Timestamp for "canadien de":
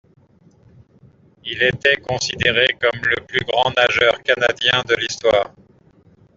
4.23-4.95